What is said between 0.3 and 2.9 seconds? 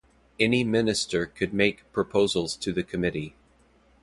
Any Minister could make proposals to the